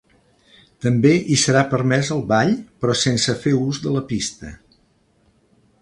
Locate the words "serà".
1.41-1.61